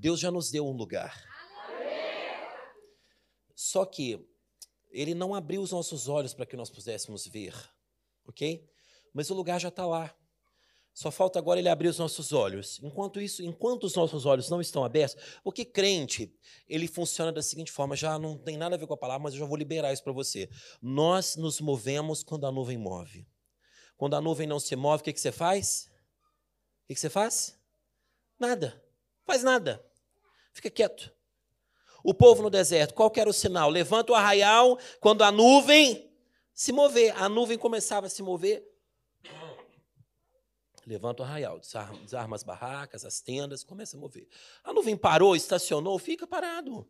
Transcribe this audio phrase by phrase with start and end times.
[0.00, 1.22] Deus já nos deu um lugar.
[3.54, 4.26] Só que
[4.90, 7.54] ele não abriu os nossos olhos para que nós pudéssemos ver,
[8.24, 8.66] ok?
[9.12, 10.16] Mas o lugar já está lá.
[10.94, 12.80] Só falta agora ele abrir os nossos olhos.
[12.82, 16.34] Enquanto isso, enquanto os nossos olhos não estão abertos, porque crente,
[16.66, 19.34] ele funciona da seguinte forma, já não tem nada a ver com a palavra, mas
[19.34, 20.48] eu já vou liberar isso para você.
[20.80, 23.28] Nós nos movemos quando a nuvem move.
[23.98, 25.90] Quando a nuvem não se move, o que, que você faz?
[26.84, 27.60] O que, que você faz?
[28.38, 28.82] Nada.
[29.26, 29.89] Faz nada.
[30.60, 31.10] Fica quieto.
[32.04, 33.70] O povo no deserto, qual era o sinal?
[33.70, 36.12] Levanta o arraial quando a nuvem
[36.52, 37.16] se mover.
[37.16, 38.62] A nuvem começava a se mover.
[40.86, 44.28] Levanta o arraial, desarma, desarma as barracas, as tendas, começa a mover.
[44.62, 46.86] A nuvem parou, estacionou, fica parado.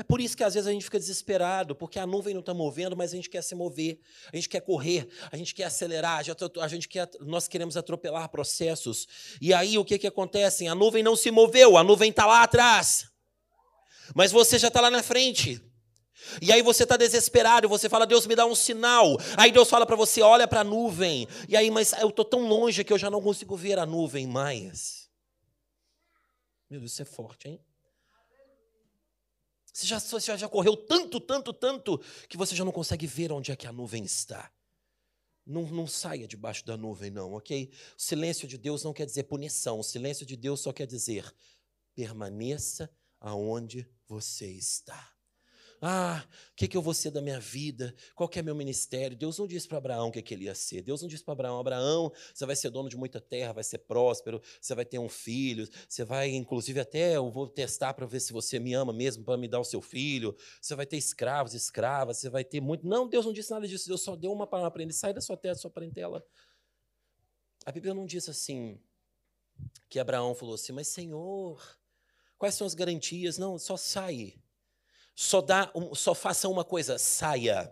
[0.00, 2.54] É por isso que às vezes a gente fica desesperado, porque a nuvem não está
[2.54, 4.00] movendo, mas a gente quer se mover,
[4.32, 6.24] a gente quer correr, a gente quer acelerar,
[6.58, 9.06] a gente quer, nós queremos atropelar processos.
[9.42, 10.66] E aí o que, que acontece?
[10.66, 13.10] A nuvem não se moveu, a nuvem está lá atrás.
[14.14, 15.62] Mas você já está lá na frente.
[16.40, 19.18] E aí você está desesperado, você fala, Deus me dá um sinal.
[19.36, 21.28] Aí Deus fala para você, olha para a nuvem.
[21.46, 24.26] E aí, mas eu estou tão longe que eu já não consigo ver a nuvem
[24.26, 25.10] mais.
[26.70, 27.60] Meu Deus, isso é forte, hein?
[29.72, 33.52] Você já, você já correu tanto, tanto, tanto, que você já não consegue ver onde
[33.52, 34.50] é que a nuvem está.
[35.46, 37.70] Não, não saia debaixo da nuvem, não, ok?
[37.96, 39.80] O silêncio de Deus não quer dizer punição.
[39.80, 41.32] O silêncio de Deus só quer dizer
[41.94, 45.09] permaneça aonde você está.
[45.82, 47.94] Ah, o que, que eu vou ser da minha vida?
[48.14, 49.16] Qual que é meu ministério?
[49.16, 50.82] Deus não disse para Abraão o que, que ele ia ser.
[50.82, 53.78] Deus não disse para Abraão, Abraão, você vai ser dono de muita terra, vai ser
[53.78, 58.20] próspero, você vai ter um filho, você vai, inclusive, até eu vou testar para ver
[58.20, 60.36] se você me ama mesmo para me dar o seu filho.
[60.60, 62.86] Você vai ter escravos, escravas, você vai ter muito.
[62.86, 63.88] Não, Deus não disse nada disso.
[63.88, 66.22] Deus só deu uma palavra para ele: sai da sua terra, da sua parentela.
[67.64, 68.78] A Bíblia não diz assim
[69.88, 71.60] que Abraão falou assim, mas Senhor,
[72.40, 73.36] Quais são as garantias?
[73.36, 74.32] Não, só sai.
[75.22, 77.70] Só dá, só faça uma coisa, saia.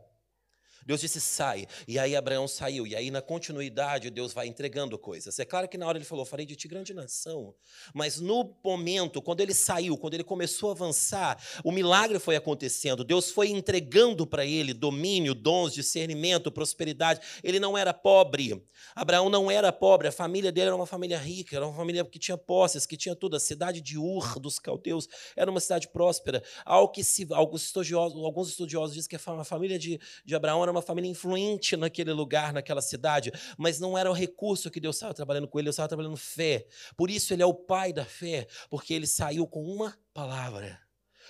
[0.89, 1.67] Deus disse, sai.
[1.87, 2.87] E aí Abraão saiu.
[2.87, 5.39] E aí, na continuidade, Deus vai entregando coisas.
[5.39, 7.55] É claro que na hora ele falou, farei de ti grande nação.
[7.93, 13.05] Mas no momento, quando ele saiu, quando ele começou a avançar, o milagre foi acontecendo.
[13.05, 17.21] Deus foi entregando para ele domínio, dons, discernimento, prosperidade.
[17.45, 18.67] Ele não era pobre.
[18.97, 20.09] Abraão não era pobre.
[20.09, 23.15] A família dele era uma família rica, era uma família que tinha posses, que tinha
[23.15, 23.37] tudo.
[23.37, 25.07] A cidade de Ur, dos caldeus,
[25.37, 26.43] era uma cidade próspera.
[26.65, 30.73] Algo que se, alguns estudiosos, alguns estudiosos dizem que a família de, de Abraão era
[30.78, 34.97] uma uma família influente naquele lugar, naquela cidade, mas não era o recurso que Deus
[34.97, 36.67] estava trabalhando com ele, Deus estava trabalhando fé.
[36.97, 40.81] Por isso ele é o pai da fé, porque ele saiu com uma palavra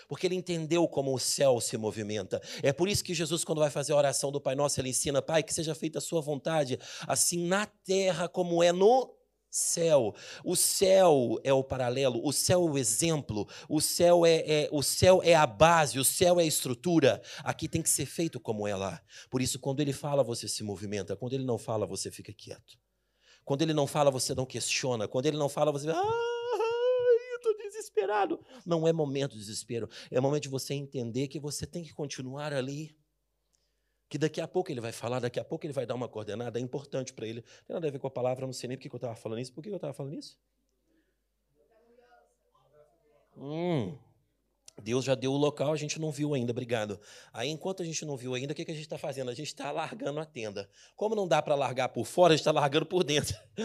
[0.06, 2.40] porque ele entendeu como o céu se movimenta.
[2.62, 5.20] É por isso que Jesus, quando vai fazer a oração do Pai Nosso, ele ensina:
[5.20, 9.17] Pai, que seja feita a sua vontade, assim na terra como é no
[9.50, 10.14] céu.
[10.44, 14.82] O céu é o paralelo, o céu é o exemplo, o céu é, é, o
[14.82, 17.22] céu é a base, o céu é a estrutura.
[17.38, 19.00] Aqui tem que ser feito como é lá.
[19.30, 21.16] Por isso, quando ele fala, você se movimenta.
[21.16, 22.78] Quando ele não fala, você fica quieto.
[23.44, 25.08] Quando ele não fala, você não questiona.
[25.08, 25.88] Quando ele não fala, você.
[25.88, 26.28] Ah,
[27.88, 28.40] desesperado.
[28.66, 29.88] Não é momento de desespero.
[30.10, 32.96] É momento de você entender que você tem que continuar ali
[34.08, 36.58] que daqui a pouco ele vai falar, daqui a pouco ele vai dar uma coordenada,
[36.58, 37.40] é importante para ele.
[37.40, 39.40] Não tem nada a ver com a palavra, não sei nem porque eu estava falando
[39.40, 39.52] isso.
[39.52, 40.38] Por que eu estava falando isso?
[43.36, 43.96] Hum,
[44.82, 47.00] Deus já deu o local, a gente não viu ainda, obrigado.
[47.32, 49.30] Aí, enquanto a gente não viu ainda, o que, que a gente está fazendo?
[49.30, 50.68] A gente está largando a tenda.
[50.96, 53.36] Como não dá para largar por fora, a gente está largando por dentro.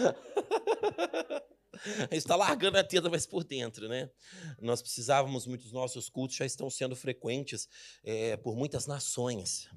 [1.98, 4.10] a gente está largando a tenda, mas por dentro, né?
[4.60, 7.68] Nós precisávamos, muitos nossos cultos já estão sendo frequentes
[8.02, 9.68] é, por muitas nações.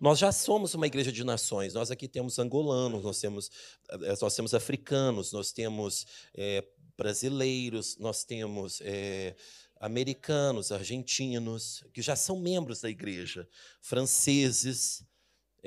[0.00, 1.74] Nós já somos uma igreja de nações.
[1.74, 3.50] Nós aqui temos angolanos, nós temos,
[3.90, 6.64] eh, nós temos africanos, nós temos é,
[6.96, 9.36] brasileiros, nós temos é,
[9.80, 13.48] americanos, argentinos, que já são membros da igreja,
[13.80, 15.04] franceses.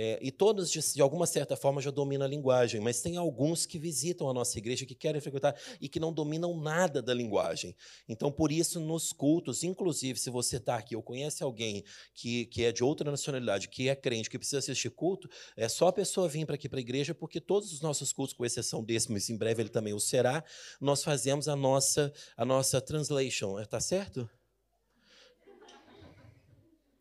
[0.01, 3.65] É, e todos, de, de, alguma certa forma, já dominam a linguagem, mas tem alguns
[3.65, 7.75] que visitam a nossa igreja, que querem frequentar e que não dominam nada da linguagem.
[8.07, 11.83] Então, por isso, nos cultos, inclusive, se você está aqui ou conhece alguém
[12.15, 15.89] que, que é de outra nacionalidade, que é crente, que precisa assistir culto, é só
[15.89, 18.81] a pessoa vir para aqui para a igreja, porque todos os nossos cultos, com exceção
[18.81, 20.45] desse, mas em breve ele também o será,
[20.79, 23.59] nós fazemos a nossa, a nossa translation.
[23.59, 24.29] Está certo?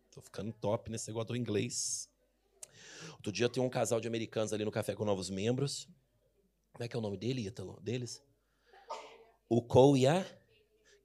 [0.08, 2.08] Estou ficando top nesse negócio do inglês.
[3.14, 5.88] Outro dia tem um casal de americanos ali no café com novos membros.
[6.72, 7.80] Como é que é o nome dele, Ítalo?
[7.80, 8.22] Deles?
[9.48, 10.24] O Cole e a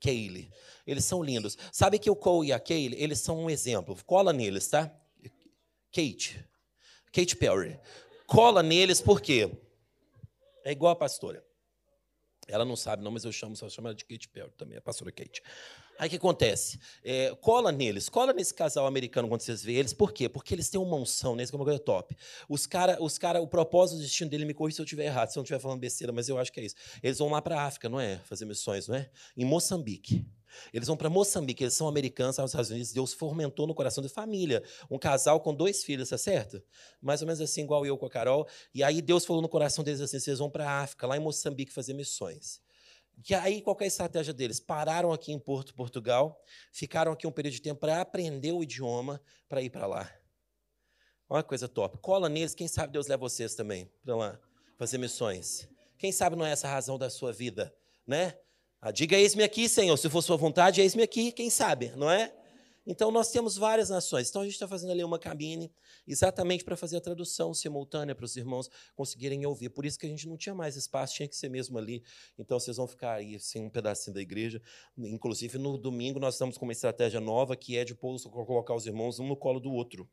[0.02, 0.52] Kaylee.
[0.86, 1.58] Eles são lindos.
[1.72, 3.98] Sabe que o Cole e a Kaylee, eles são um exemplo.
[4.06, 4.94] Cola neles, tá?
[5.92, 6.44] Kate.
[7.12, 7.80] Kate Perry.
[8.28, 9.50] Cola neles por quê?
[10.66, 11.46] É igual a pastora.
[12.48, 14.82] Ela não sabe, não, mas eu chamo, só chamo ela de Kate Perry também, a
[14.82, 15.42] pastora Kate.
[15.98, 16.80] Aí o que acontece?
[17.04, 19.94] É, cola neles, cola nesse casal americano quando vocês vêem eles.
[19.94, 20.28] Por quê?
[20.28, 21.44] Porque eles têm uma unção, né?
[21.44, 22.18] Isso é uma coisa top.
[22.50, 25.30] Os caras, os cara, o propósito, o destino dele, me corrija se eu estiver errado,
[25.30, 26.76] se eu não estiver falando besteira, mas eu acho que é isso.
[27.02, 28.18] Eles vão lá para a África, não é?
[28.26, 29.10] Fazer missões, não é?
[29.38, 30.26] Em Moçambique.
[30.74, 32.92] Eles vão para Moçambique, eles são americanos, aos Estados Unidos.
[32.92, 34.64] Deus fomentou no coração de família.
[34.90, 36.62] Um casal com dois filhos, tá certo?
[37.02, 38.48] Mais ou menos assim, igual eu com a Carol.
[38.74, 41.20] E aí Deus falou no coração deles assim: vocês vão para a África, lá em
[41.20, 42.62] Moçambique, fazer missões.
[43.30, 44.60] E aí, qual é a estratégia deles?
[44.60, 46.42] Pararam aqui em Porto, Portugal,
[46.72, 50.12] ficaram aqui um período de tempo para aprender o idioma para ir para lá.
[51.30, 51.98] Olha que coisa top.
[52.00, 54.40] Cola neles, quem sabe Deus leva vocês também para lá,
[54.78, 55.68] fazer missões.
[55.98, 57.74] Quem sabe não é essa a razão da sua vida,
[58.06, 58.38] né?
[58.86, 62.34] Ah, diga, eis-me aqui, Senhor, se for sua vontade, eis-me aqui, quem sabe, não é?
[62.86, 64.30] Então, nós temos várias nações.
[64.30, 65.72] Então, a gente está fazendo ali uma cabine
[66.06, 69.70] exatamente para fazer a tradução simultânea para os irmãos conseguirem ouvir.
[69.70, 72.04] Por isso que a gente não tinha mais espaço, tinha que ser mesmo ali.
[72.38, 74.62] Então, vocês vão ficar aí, assim, um pedacinho da igreja.
[74.98, 79.18] Inclusive, no domingo, nós estamos com uma estratégia nova, que é de colocar os irmãos
[79.18, 80.10] um no colo do outro.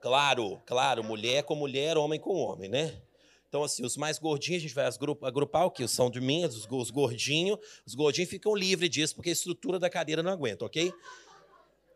[0.00, 3.02] Claro, claro, mulher com mulher, homem com homem, né?
[3.52, 4.86] Então, assim, os mais gordinhos, a gente vai
[5.28, 5.86] agrupar o quê?
[5.86, 7.58] São de mim, os, os gordinhos.
[7.84, 10.90] Os gordinhos ficam livres disso, porque a estrutura da cadeira não aguenta, ok?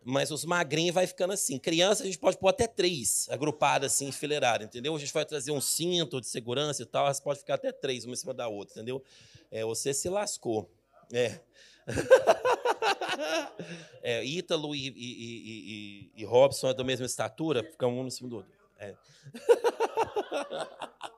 [0.04, 1.58] Mas os magrinhos vai ficando assim.
[1.58, 4.94] Criança, a gente pode pôr até três agrupadas, assim, enfileiradas, entendeu?
[4.94, 8.04] A gente vai trazer um cinto de segurança e tal, elas podem ficar até três,
[8.04, 9.02] uma em cima da outra, entendeu?
[9.50, 10.70] É, você se lascou.
[11.10, 11.40] É.
[14.02, 18.28] é Ítalo e, e, e, e, Robson é da mesma estatura, ficam um em cima
[18.28, 18.52] do outro.
[18.78, 18.94] É.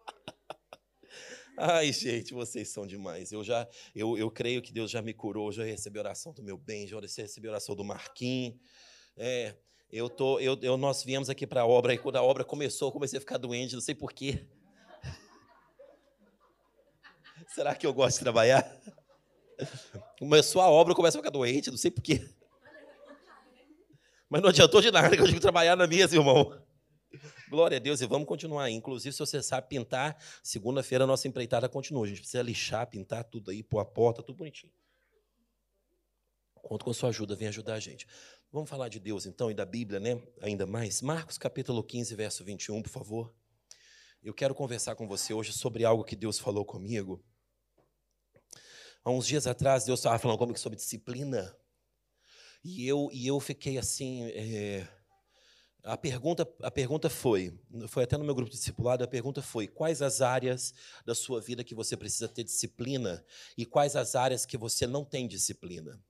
[1.60, 3.32] Ai, gente, vocês são demais.
[3.32, 6.56] Eu já, eu, eu creio que Deus já me curou, já recebi oração do meu
[6.56, 8.54] bem, já recebi oração do Marquinhos.
[9.16, 9.56] É,
[9.90, 12.86] eu tô, eu, eu, nós viemos aqui para a obra e quando a obra começou,
[12.86, 14.46] eu comecei a ficar doente, não sei porquê.
[17.52, 18.80] Será que eu gosto de trabalhar?
[20.16, 22.24] Começou a obra, eu começo a ficar doente, não sei porquê.
[24.30, 26.56] Mas não adiantou de nada que eu tive que trabalhar na mesa, irmão.
[27.48, 28.68] Glória a Deus, e vamos continuar.
[28.70, 32.04] Inclusive, se você sabe pintar, segunda-feira a nossa empreitada continua.
[32.04, 34.72] A gente precisa lixar, pintar tudo aí, pôr a porta, tudo bonitinho.
[36.54, 38.06] Conto com a sua ajuda, vem ajudar a gente.
[38.52, 40.22] Vamos falar de Deus então e da Bíblia, né?
[40.42, 41.00] Ainda mais.
[41.00, 43.34] Marcos capítulo 15, verso 21, por favor.
[44.22, 47.24] Eu quero conversar com você hoje sobre algo que Deus falou comigo.
[49.02, 51.56] Há uns dias atrás, Deus estava falando comigo sobre disciplina.
[52.62, 54.24] E eu, e eu fiquei assim.
[54.24, 54.97] É
[55.84, 57.58] a pergunta, a pergunta foi,
[57.88, 61.40] foi até no meu grupo de discipulado, a pergunta foi: quais as áreas da sua
[61.40, 63.24] vida que você precisa ter disciplina
[63.56, 66.00] e quais as áreas que você não tem disciplina?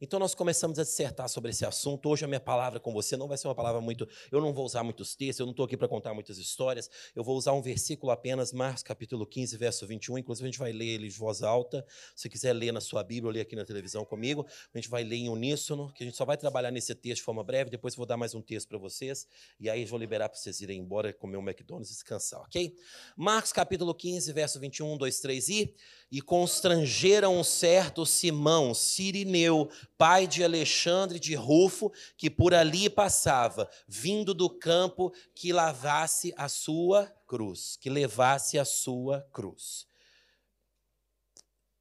[0.00, 2.08] Então nós começamos a dissertar sobre esse assunto.
[2.08, 4.08] Hoje a minha palavra com você não vai ser uma palavra muito.
[4.30, 6.90] Eu não vou usar muitos textos, eu não estou aqui para contar muitas histórias.
[7.14, 10.18] Eu vou usar um versículo apenas, Marcos capítulo 15, verso 21.
[10.18, 11.86] Inclusive a gente vai ler ele de voz alta.
[12.14, 14.46] Se quiser ler na sua Bíblia, ler aqui na televisão comigo.
[14.74, 17.22] A gente vai ler em uníssono, que a gente só vai trabalhar nesse texto de
[17.22, 17.70] forma breve.
[17.70, 19.28] Depois eu vou dar mais um texto para vocês.
[19.60, 22.74] E aí eu vou liberar para vocês irem embora, comer um McDonald's e descansar, ok?
[23.16, 25.74] Marcos capítulo 15, verso 21, 2, 3 e
[26.14, 33.70] e constrangeram um certo Simão, Sirineu, pai de Alexandre de Rufo, que por ali passava,
[33.86, 39.86] vindo do campo, que lavasse a sua cruz, que levasse a sua cruz.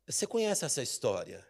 [0.06, 1.48] Você conhece essa história?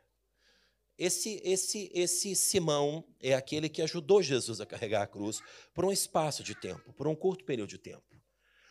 [0.98, 5.42] Esse, esse, esse Simão é aquele que ajudou Jesus a carregar a cruz
[5.74, 8.04] por um espaço de tempo, por um curto período de tempo.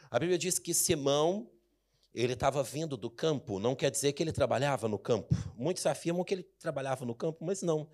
[0.08, 1.50] A Bíblia diz que Simão
[2.14, 5.34] ele estava vindo do campo, não quer dizer que ele trabalhava no campo.
[5.56, 7.88] Muitos afirmam que ele trabalhava no campo, mas não.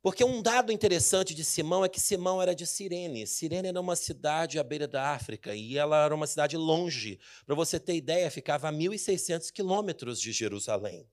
[0.00, 3.26] Porque um dado interessante de Simão é que Simão era de Cirene.
[3.26, 7.20] Cirene era uma cidade à beira da África e ela era uma cidade longe.
[7.46, 11.06] Para você ter ideia, ficava a 1.600 quilômetros de Jerusalém.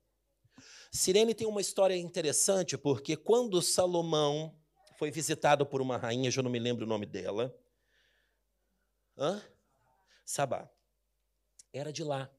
[0.92, 4.58] Cirene tem uma história interessante porque quando Salomão
[4.98, 7.56] foi visitado por uma rainha, eu não me lembro o nome dela,
[9.18, 9.44] Hã?
[10.24, 10.70] Sabá
[11.74, 12.30] era de lá.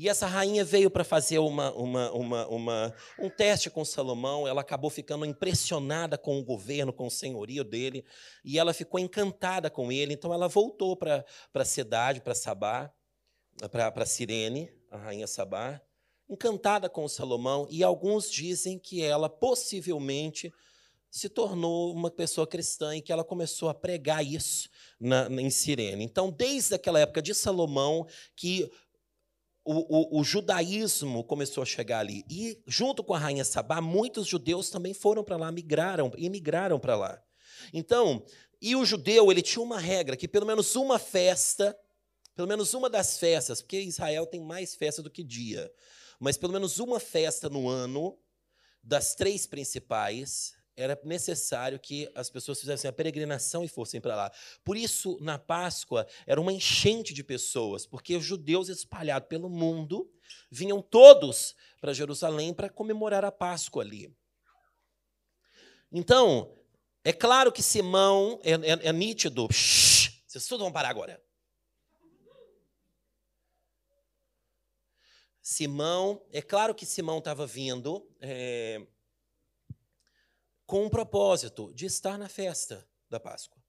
[0.00, 4.48] E essa rainha veio para fazer uma, uma, uma, uma, um teste com Salomão.
[4.48, 8.02] Ela acabou ficando impressionada com o governo, com o senhorio dele.
[8.42, 10.14] E ela ficou encantada com ele.
[10.14, 12.90] Então ela voltou para a cidade, para Sabá,
[13.70, 15.78] para Sirene, a rainha Sabá,
[16.26, 17.66] encantada com Salomão.
[17.68, 20.50] E alguns dizem que ela possivelmente
[21.10, 26.04] se tornou uma pessoa cristã e que ela começou a pregar isso na, em Sirene.
[26.04, 28.70] Então, desde aquela época de Salomão, que
[29.64, 32.24] o, o, o, judaísmo começou a chegar ali.
[32.30, 36.96] E, junto com a rainha Sabá, muitos judeus também foram para lá, migraram, emigraram para
[36.96, 37.22] lá.
[37.72, 38.24] Então,
[38.60, 41.76] e o judeu, ele tinha uma regra, que pelo menos uma festa
[42.40, 45.70] pelo menos uma das festas, porque Israel tem mais festa do que dia,
[46.18, 48.18] mas pelo menos uma festa no ano,
[48.82, 54.32] das três principais, era necessário que as pessoas fizessem a peregrinação e fossem para lá.
[54.64, 60.10] Por isso, na Páscoa, era uma enchente de pessoas, porque os judeus espalhados pelo mundo
[60.50, 64.14] vinham todos para Jerusalém para comemorar a Páscoa ali.
[65.92, 66.56] Então,
[67.02, 69.48] é claro que Simão é, é, é nítido.
[69.52, 71.22] Shhh, vocês todos vão parar agora.
[75.42, 78.06] Simão, é claro que Simão estava vindo.
[78.20, 78.86] É,
[80.70, 83.60] com um propósito de estar na festa da Páscoa.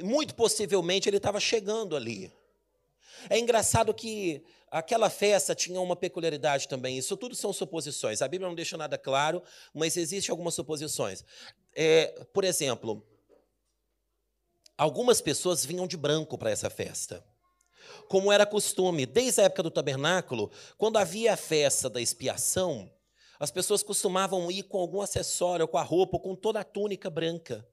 [0.00, 2.32] Muito possivelmente ele estava chegando ali.
[3.28, 6.96] É engraçado que aquela festa tinha uma peculiaridade também.
[6.96, 8.22] Isso tudo são suposições.
[8.22, 9.42] A Bíblia não deixa nada claro,
[9.74, 11.22] mas existem algumas suposições.
[11.74, 13.06] É, por exemplo,
[14.78, 17.22] algumas pessoas vinham de branco para essa festa.
[18.08, 22.90] Como era costume, desde a época do tabernáculo, quando havia a festa da expiação,
[23.42, 27.68] as pessoas costumavam ir com algum acessório, com a roupa, com toda a túnica branca.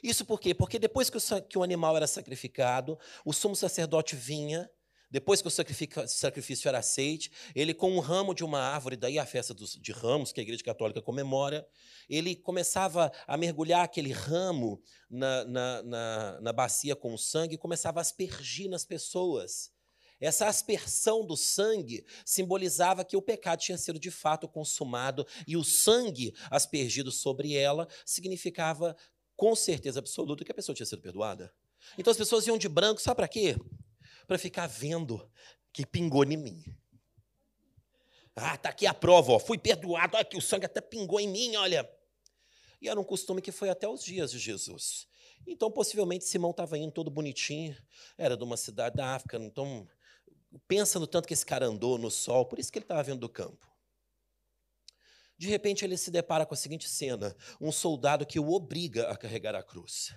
[0.00, 0.54] Isso por quê?
[0.54, 4.70] Porque depois que o, que o animal era sacrificado, o sumo sacerdote vinha,
[5.10, 9.26] depois que o sacrifício era aceite, ele com um ramo de uma árvore, daí a
[9.26, 11.66] festa dos, de ramos, que a Igreja Católica comemora,
[12.08, 17.58] ele começava a mergulhar aquele ramo na, na, na, na bacia com o sangue e
[17.58, 19.72] começava a aspergir nas pessoas.
[20.20, 25.62] Essa aspersão do sangue simbolizava que o pecado tinha sido de fato consumado e o
[25.62, 28.96] sangue aspergido sobre ela significava
[29.36, 31.54] com certeza absoluta que a pessoa tinha sido perdoada.
[31.96, 33.56] Então as pessoas iam de branco, sabe para quê?
[34.26, 35.30] Para ficar vendo
[35.72, 36.64] que pingou em mim.
[38.34, 41.28] Ah, tá aqui a prova, ó, fui perdoado, olha que o sangue até pingou em
[41.28, 41.88] mim, olha.
[42.80, 45.08] E era um costume que foi até os dias de Jesus.
[45.46, 47.76] Então, possivelmente, Simão estava indo todo bonitinho,
[48.16, 49.88] era de uma cidade da África, então
[50.66, 53.20] pensa no tanto que esse cara andou no sol, por isso que ele estava vendo
[53.20, 53.66] do campo.
[55.36, 59.16] De repente ele se depara com a seguinte cena: um soldado que o obriga a
[59.16, 60.14] carregar a cruz.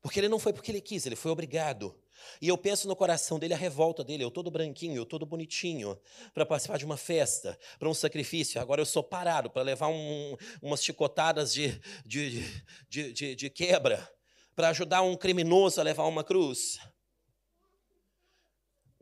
[0.00, 1.96] Porque ele não foi porque ele quis, ele foi obrigado.
[2.40, 5.98] E eu penso no coração dele, a revolta dele, eu todo branquinho, eu todo bonitinho,
[6.34, 8.60] para participar de uma festa, para um sacrifício.
[8.60, 12.42] Agora eu sou parado para levar um, umas chicotadas de, de,
[12.88, 14.08] de, de, de quebra,
[14.54, 16.78] para ajudar um criminoso a levar uma cruz.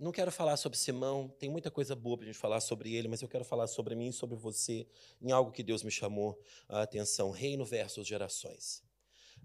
[0.00, 3.06] Não quero falar sobre Simão, tem muita coisa boa para a gente falar sobre ele,
[3.06, 4.86] mas eu quero falar sobre mim e sobre você
[5.20, 8.82] em algo que Deus me chamou a atenção: reino versus gerações.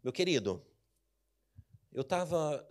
[0.01, 0.65] Meu querido,
[1.91, 2.65] eu estava.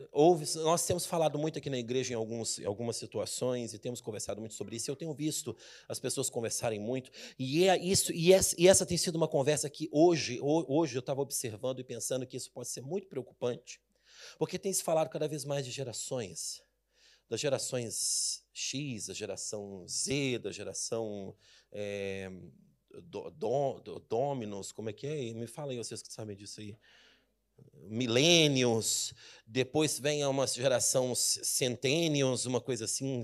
[0.63, 4.55] Nós temos falado muito aqui na igreja em alguns, algumas situações e temos conversado muito
[4.55, 4.91] sobre isso.
[4.91, 5.55] Eu tenho visto
[5.87, 9.69] as pessoas conversarem muito, e, é isso, e, essa, e essa tem sido uma conversa
[9.69, 13.79] que hoje, hoje eu estava observando e pensando que isso pode ser muito preocupante,
[14.39, 16.64] porque tem se falado cada vez mais de gerações
[17.29, 21.35] das gerações X, da geração Z, da geração
[21.73, 22.31] é,
[23.03, 25.35] do, do, Dominos, como é que é?
[25.35, 26.77] Me falem vocês que sabem disso aí.
[27.87, 29.15] Milênios,
[29.47, 33.23] depois vem uma geração centênios, uma coisa assim,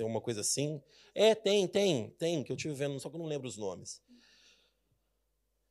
[0.00, 0.80] uma coisa assim.
[1.14, 4.00] É, tem, tem, tem, que eu estive vendo, só que eu não lembro os nomes.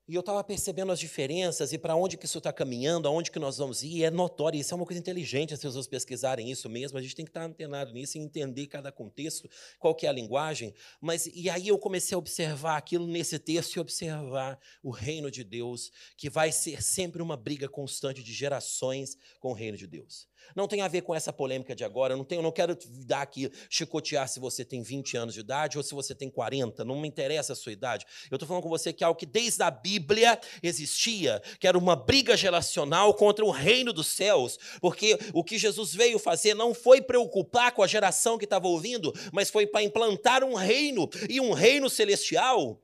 [0.08, 3.38] E eu estava percebendo as diferenças e para onde que isso está caminhando, aonde que
[3.38, 3.90] nós vamos ir.
[3.90, 6.98] E é notório, isso é uma coisa inteligente as pessoas pesquisarem isso mesmo.
[6.98, 10.14] A gente tem que estar antenado nisso e entender cada contexto, qual que é a
[10.14, 10.74] linguagem.
[11.02, 15.44] Mas e aí eu comecei a observar aquilo nesse texto e observar o reino de
[15.44, 20.26] Deus, que vai ser sempre uma briga constante de gerações com o reino de Deus.
[20.56, 22.15] Não tem a ver com essa polêmica de agora.
[22.15, 25.84] Não, tenho, não quero dar aqui, chicotear se você tem 20 anos de idade ou
[25.84, 26.84] se você tem 40.
[26.84, 28.06] Não me interessa a sua idade.
[28.29, 31.77] Eu estou falando com você que é algo que desde a Bíblia existia, que era
[31.77, 34.58] uma briga geracional contra o reino dos céus.
[34.82, 39.13] Porque o que Jesus veio fazer não foi preocupar com a geração que estava ouvindo,
[39.32, 42.82] mas foi para implantar um reino e um reino celestial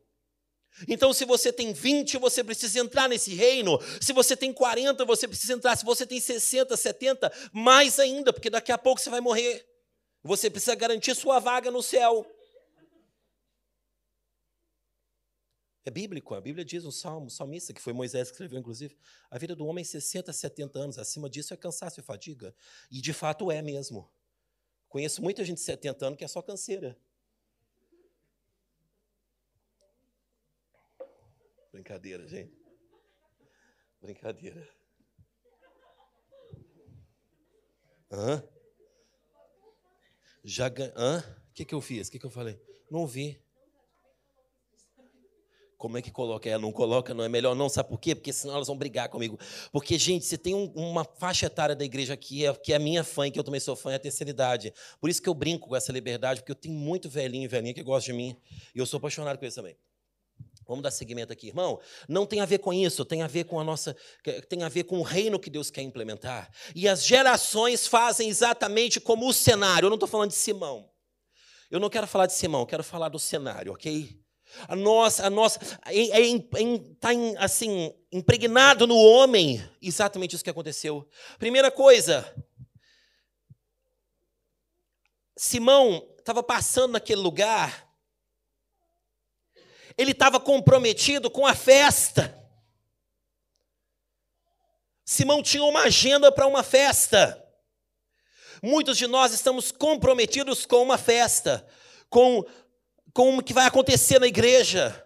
[0.88, 3.80] então, se você tem 20, você precisa entrar nesse reino.
[4.02, 5.76] Se você tem 40, você precisa entrar.
[5.78, 9.66] Se você tem 60, 70, mais ainda, porque daqui a pouco você vai morrer.
[10.24, 12.26] Você precisa garantir sua vaga no céu.
[15.86, 18.98] É bíblico, a Bíblia diz no Salmo, o salmista, que foi Moisés que escreveu, inclusive,
[19.30, 22.56] a vida do homem é 60, 70 anos, acima disso é cansaço e fadiga.
[22.90, 24.10] E de fato é mesmo.
[24.88, 26.98] Conheço muita gente de 70 anos que é só canseira.
[31.74, 32.54] Brincadeira, gente.
[34.00, 34.70] Brincadeira.
[38.12, 38.44] Hã?
[40.44, 41.20] Já Hã?
[41.50, 42.08] O que, que eu fiz?
[42.08, 42.62] O que, que eu falei?
[42.92, 43.42] Não vi.
[45.76, 46.48] Como é que coloca?
[46.48, 48.14] É, não coloca, não é melhor não, sabe por quê?
[48.14, 49.40] Porque senão elas vão brigar comigo.
[49.72, 53.04] Porque, gente, você tem um, uma faixa etária da igreja que é, que é minha
[53.04, 54.72] fã, que eu também sou fã, é a terceira idade.
[55.02, 57.74] Por isso que eu brinco com essa liberdade, porque eu tenho muito velhinho e velhinha
[57.74, 58.40] que gosta de mim.
[58.76, 59.76] E eu sou apaixonado por isso também.
[60.68, 61.80] Vamos dar seguimento aqui, irmão.
[62.08, 63.96] Não tem a ver com isso, tem a ver com a nossa,
[64.50, 66.50] tem a ver com o reino que Deus quer implementar.
[66.76, 69.88] E as gerações fazem exatamente como o cenário.
[69.88, 70.90] Eu não estou falando de Simão.
[71.70, 74.24] Eu não quero falar de Simão, quero falar do cenário, ok?
[74.68, 81.08] A nossa, a nossa, é, está assim impregnado no homem exatamente isso que aconteceu.
[81.40, 82.32] Primeira coisa,
[85.36, 87.83] Simão estava passando naquele lugar
[89.98, 92.40] ele estava comprometido com a festa.
[95.06, 97.40] Simão tinha uma agenda para uma festa.
[98.62, 101.68] Muitos de nós estamos comprometidos com uma festa,
[102.10, 102.46] com,
[103.14, 105.06] com o que vai acontecer na igreja,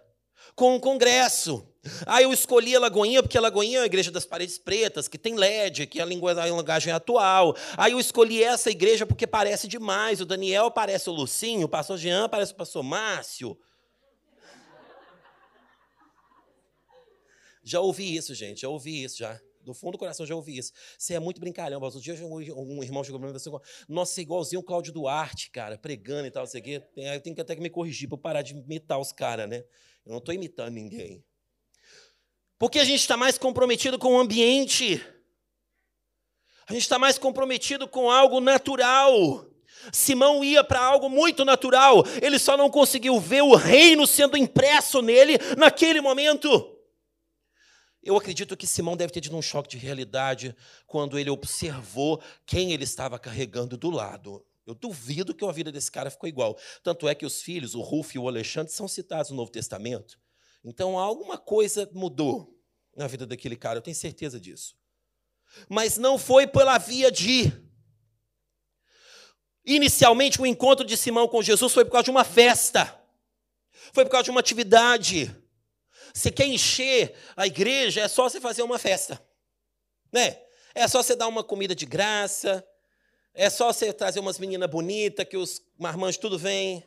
[0.54, 1.66] com um congresso.
[2.06, 5.18] Ah, eu escolhi a Lagoinha porque a Lagoinha é a igreja das paredes pretas, que
[5.18, 7.56] tem LED, que a linguagem é atual.
[7.76, 10.20] Aí eu escolhi essa igreja porque parece demais.
[10.20, 13.58] O Daniel parece o Lucinho, o pastor Jean parece o pastor Márcio.
[17.68, 19.38] Já ouvi isso, gente, já ouvi isso já.
[19.60, 20.72] Do fundo do coração já ouvi isso.
[20.96, 21.80] Você é muito brincalhão.
[21.82, 24.94] Outro dia um irmão chegou para mim e falou assim: Nossa, é igualzinho o Cláudio
[24.94, 26.82] Duarte, cara, pregando e tal, sei que.
[26.96, 29.58] Eu tenho que até que me corrigir para parar de imitar os caras, né?
[30.06, 31.22] Eu não estou imitando ninguém.
[32.58, 35.04] Porque a gente está mais comprometido com o ambiente.
[36.66, 39.46] A gente está mais comprometido com algo natural.
[39.92, 42.04] Simão ia para algo muito natural.
[42.22, 46.77] Ele só não conseguiu ver o reino sendo impresso nele naquele momento.
[48.08, 52.72] Eu acredito que Simão deve ter tido um choque de realidade quando ele observou quem
[52.72, 54.42] ele estava carregando do lado.
[54.66, 56.58] Eu duvido que a vida desse cara ficou igual.
[56.82, 60.18] Tanto é que os filhos, o Rufo e o Alexandre, são citados no Novo Testamento.
[60.64, 62.58] Então alguma coisa mudou
[62.96, 64.74] na vida daquele cara, eu tenho certeza disso.
[65.68, 67.52] Mas não foi pela via de.
[69.66, 72.98] Inicialmente, o encontro de Simão com Jesus foi por causa de uma festa,
[73.92, 75.30] foi por causa de uma atividade.
[76.18, 79.24] Você quer encher a igreja, é só você fazer uma festa.
[80.12, 80.42] Né?
[80.74, 82.66] É só você dar uma comida de graça.
[83.32, 86.82] É só você trazer umas meninas bonitas, que os marmanjos tudo vem.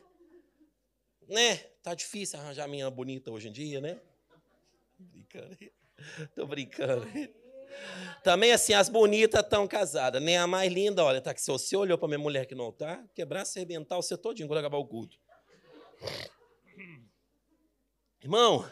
[1.26, 1.56] Né?
[1.82, 3.98] Tá difícil arranjar menina bonita hoje em dia, né?
[4.98, 5.56] Brincando.
[6.36, 7.06] Tô brincando.
[8.22, 10.22] Também assim, as bonitas estão casadas.
[10.22, 12.70] Nem a mais linda, olha, tá que se você olhou para minha mulher que não
[12.70, 15.18] tá, quebrar, se arrebentar o seu todinho quando acabar o culto.
[18.20, 18.70] Irmão,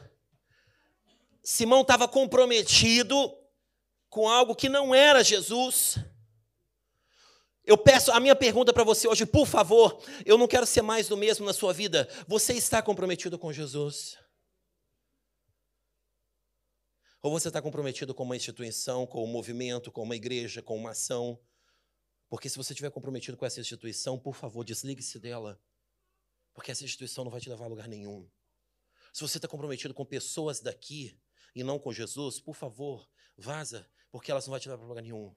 [1.43, 3.37] Simão estava comprometido
[4.09, 5.97] com algo que não era Jesus.
[7.65, 11.09] Eu peço, a minha pergunta para você hoje, por favor, eu não quero ser mais
[11.09, 12.09] do mesmo na sua vida.
[12.27, 14.19] Você está comprometido com Jesus?
[17.23, 20.91] Ou você está comprometido com uma instituição, com um movimento, com uma igreja, com uma
[20.91, 21.39] ação?
[22.29, 25.61] Porque se você estiver comprometido com essa instituição, por favor, desligue-se dela.
[26.55, 28.29] Porque essa instituição não vai te levar a lugar nenhum.
[29.13, 31.21] Se você está comprometido com pessoas daqui,
[31.55, 35.03] e não com Jesus, por favor, vaza, porque elas não vão te levar para lugar
[35.03, 35.35] nenhum.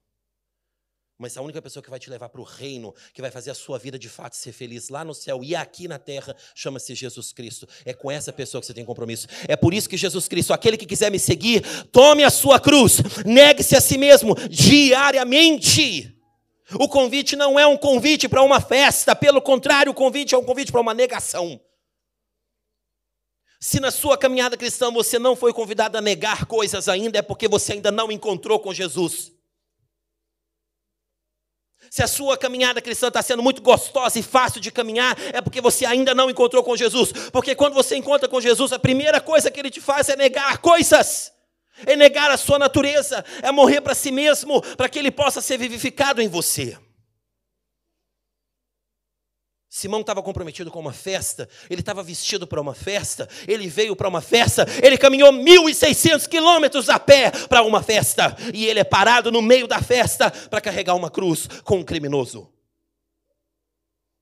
[1.18, 3.54] Mas a única pessoa que vai te levar para o reino, que vai fazer a
[3.54, 7.32] sua vida de fato ser feliz lá no céu e aqui na terra, chama-se Jesus
[7.32, 7.68] Cristo.
[7.86, 9.28] É com essa pessoa que você tem compromisso.
[9.48, 12.98] É por isso que Jesus Cristo, aquele que quiser me seguir, tome a sua cruz,
[13.26, 16.14] negue-se a si mesmo diariamente.
[16.80, 20.44] O convite não é um convite para uma festa, pelo contrário, o convite é um
[20.44, 21.62] convite para uma negação.
[23.64, 27.48] Se na sua caminhada cristã você não foi convidado a negar coisas ainda, é porque
[27.48, 29.32] você ainda não encontrou com Jesus.
[31.90, 35.62] Se a sua caminhada cristã está sendo muito gostosa e fácil de caminhar, é porque
[35.62, 37.14] você ainda não encontrou com Jesus.
[37.32, 40.58] Porque quando você encontra com Jesus, a primeira coisa que ele te faz é negar
[40.58, 41.32] coisas,
[41.86, 45.58] é negar a sua natureza, é morrer para si mesmo, para que ele possa ser
[45.58, 46.78] vivificado em você.
[49.76, 54.08] Simão estava comprometido com uma festa, ele estava vestido para uma festa, ele veio para
[54.08, 59.32] uma festa, ele caminhou 1.600 quilômetros a pé para uma festa, e ele é parado
[59.32, 62.54] no meio da festa para carregar uma cruz com um criminoso.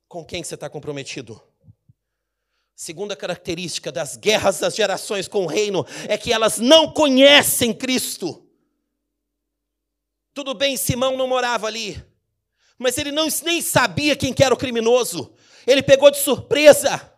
[0.08, 1.44] Com quem você está comprometido?
[2.74, 8.48] Segunda característica das guerras das gerações com o reino é que elas não conhecem Cristo.
[10.34, 12.02] Tudo bem, Simão não morava ali,
[12.78, 15.36] mas ele não, nem sabia quem era o criminoso.
[15.66, 17.12] Ele pegou de surpresa.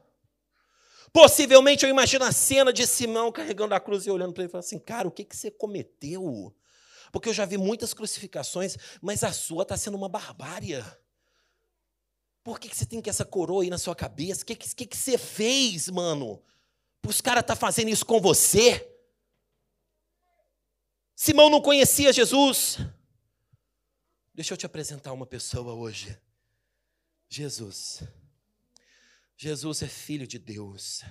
[1.11, 4.51] Possivelmente eu imagino a cena de Simão carregando a cruz e olhando para ele e
[4.51, 6.55] falando assim: Cara, o que, que você cometeu?
[7.11, 10.83] Porque eu já vi muitas crucificações, mas a sua está sendo uma barbárie.
[12.43, 14.41] Por que, que você tem que essa coroa aí na sua cabeça?
[14.41, 16.41] O que, que, que você fez, mano?
[17.05, 18.89] Os caras estão tá fazendo isso com você.
[21.15, 22.79] Simão não conhecia Jesus.
[24.33, 26.17] Deixa eu te apresentar uma pessoa hoje.
[27.29, 28.03] Jesus.
[29.37, 31.03] Jesus é filho de Deus.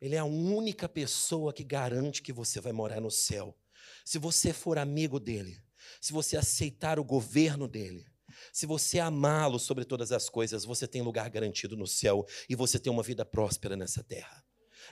[0.00, 3.56] Ele é a única pessoa que garante que você vai morar no céu.
[4.04, 5.62] Se você for amigo dele,
[6.00, 8.06] se você aceitar o governo dele,
[8.52, 12.78] se você amá-lo sobre todas as coisas, você tem lugar garantido no céu e você
[12.78, 14.44] tem uma vida próspera nessa terra.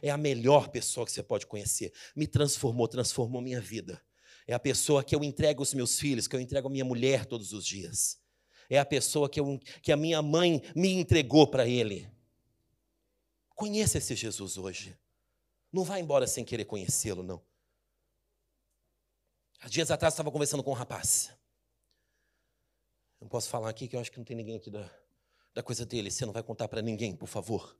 [0.02, 1.92] É a melhor pessoa que você pode conhecer.
[2.16, 4.02] Me transformou, transformou minha vida.
[4.46, 7.24] É a pessoa que eu entrego os meus filhos, que eu entrego a minha mulher
[7.26, 8.18] todos os dias.
[8.68, 12.08] É a pessoa que, eu, que a minha mãe me entregou para ele.
[13.54, 14.96] Conheça esse Jesus hoje.
[15.72, 17.42] Não vá embora sem querer conhecê-lo, não.
[19.60, 21.30] Há dias atrás eu estava conversando com um rapaz.
[23.20, 24.90] Não posso falar aqui que eu acho que não tem ninguém aqui da,
[25.54, 26.10] da coisa dele.
[26.10, 27.76] Você não vai contar para ninguém, por favor.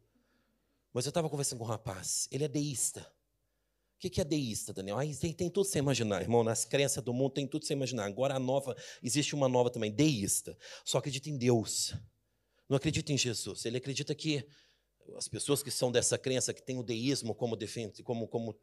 [0.92, 2.28] Mas eu estava conversando com um rapaz.
[2.30, 3.00] Ele é deísta.
[3.96, 4.98] O que é deísta, Daniel?
[5.18, 6.44] Tem, tem tudo sem imaginar, irmão.
[6.44, 8.04] Nas crenças do mundo tem tudo sem imaginar.
[8.04, 10.56] Agora a nova, existe uma nova também, deísta.
[10.84, 11.94] Só acredita em Deus.
[12.68, 13.64] Não acredita em Jesus.
[13.64, 14.46] Ele acredita que
[15.16, 17.56] as pessoas que são dessa crença, que tem o deísmo como,
[18.02, 18.58] como, como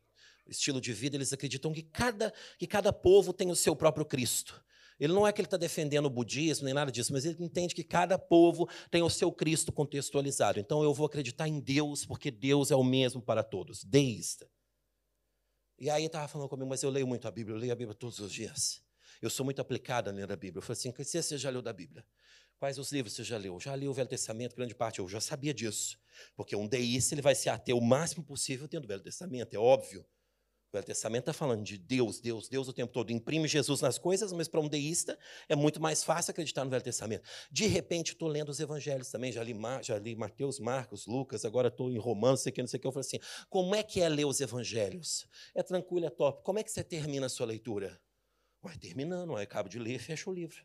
[0.48, 4.64] estilo de vida, eles acreditam que cada, que cada povo tem o seu próprio Cristo.
[5.00, 7.74] Ele não é que ele está defendendo o budismo nem nada disso, mas ele entende
[7.74, 10.60] que cada povo tem o seu Cristo contextualizado.
[10.60, 14.48] Então eu vou acreditar em Deus, porque Deus é o mesmo para todos, deísta.
[15.80, 17.96] E aí estava falando comigo, mas eu leio muito a Bíblia, eu leio a Bíblia
[17.96, 18.84] todos os dias.
[19.20, 20.60] Eu sou muito aplicada na Bíblia.
[20.60, 22.06] Eu falei assim: você já leu da Bíblia?
[22.62, 23.60] Quais os livros você já leu?
[23.60, 25.98] Já li o Velho Testamento, grande parte, eu já sabia disso.
[26.36, 29.58] Porque um deísta ele vai se ater o máximo possível dentro do Velho Testamento, é
[29.58, 30.02] óbvio.
[30.02, 33.12] O Velho Testamento está falando de Deus, Deus, Deus o tempo todo.
[33.12, 35.18] Imprime Jesus nas coisas, mas para um deísta
[35.50, 37.28] é muito mais fácil acreditar no Velho Testamento.
[37.52, 41.70] De repente, estou lendo os evangelhos também, já li, já li Mateus, Marcos, Lucas, agora
[41.70, 42.86] estou em Romanos, sei que, não sei o que.
[42.86, 43.20] Eu falei assim:
[43.50, 45.26] como é que é ler os evangelhos?
[45.56, 46.44] É tranquilo, é top.
[46.44, 48.00] Como é que você termina a sua leitura?
[48.62, 50.64] Vai terminando, aí acabo de ler, fecha o livro.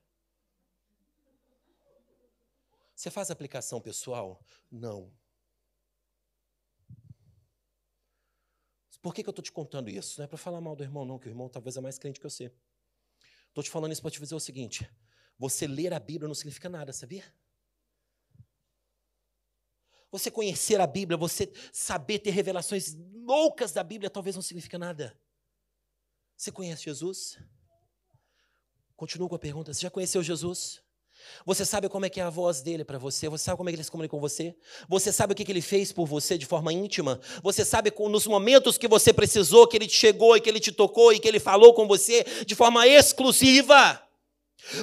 [2.96, 4.42] Você faz aplicação pessoal?
[4.70, 5.12] Não.
[9.02, 10.18] Por que, que eu estou te contando isso?
[10.18, 12.18] Não é para falar mal do irmão, não, que o irmão talvez é mais crente
[12.18, 12.50] que você.
[13.48, 14.90] Estou te falando isso para te dizer o seguinte:
[15.38, 17.22] você ler a Bíblia não significa nada, sabia?
[20.10, 25.16] Você conhecer a Bíblia, você saber ter revelações loucas da Bíblia, talvez não significa nada.
[26.34, 27.38] Você conhece Jesus?
[28.96, 30.82] Continuo com a pergunta: você já conheceu Jesus?
[31.44, 33.28] Você sabe como é que é a voz dele para você?
[33.28, 34.54] Você sabe como é que ele se comunica com você?
[34.88, 37.20] Você sabe o que ele fez por você de forma íntima?
[37.42, 40.72] Você sabe nos momentos que você precisou, que ele te chegou e que ele te
[40.72, 44.05] tocou e que ele falou com você de forma exclusiva?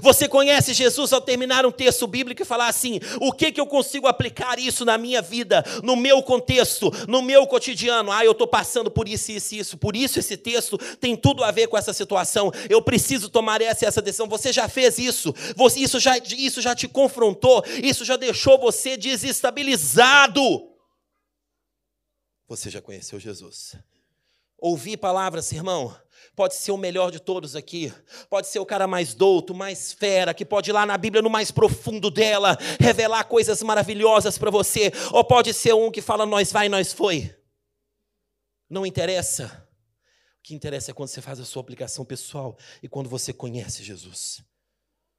[0.01, 3.67] Você conhece Jesus ao terminar um texto bíblico e falar assim: o que, que eu
[3.67, 8.11] consigo aplicar isso na minha vida, no meu contexto, no meu cotidiano?
[8.11, 9.77] Ah, eu estou passando por isso, isso, isso.
[9.77, 12.51] Por isso esse texto tem tudo a ver com essa situação.
[12.69, 14.27] Eu preciso tomar essa essa decisão.
[14.29, 15.33] Você já fez isso?
[15.55, 17.63] Você, isso, já, isso já te confrontou?
[17.83, 20.41] Isso já deixou você desestabilizado?
[22.47, 23.75] Você já conheceu Jesus?
[24.65, 25.93] Ouvir palavras, irmão,
[26.37, 27.93] pode ser o melhor de todos aqui,
[28.29, 31.29] pode ser o cara mais douto, mais fera, que pode ir lá na Bíblia no
[31.29, 36.49] mais profundo dela, revelar coisas maravilhosas para você, ou pode ser um que fala nós
[36.49, 37.35] vai, nós foi.
[38.69, 39.67] Não interessa.
[40.39, 43.83] O que interessa é quando você faz a sua aplicação pessoal e quando você conhece
[43.83, 44.41] Jesus.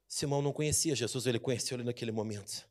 [0.07, 2.67] Simão não conhecia Jesus, ele conheceu ele naquele momento.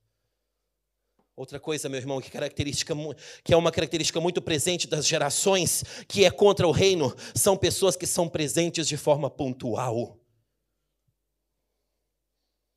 [1.37, 2.94] Outra coisa, meu irmão, que, característica,
[3.42, 7.97] que é uma característica muito presente das gerações que é contra o reino, são pessoas
[7.97, 10.16] que são presentes de forma pontual.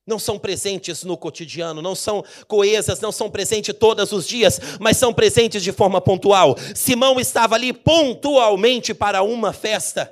[0.07, 4.97] Não são presentes no cotidiano, não são coesas, não são presentes todos os dias, mas
[4.97, 6.55] são presentes de forma pontual.
[6.73, 10.11] Simão estava ali pontualmente para uma festa.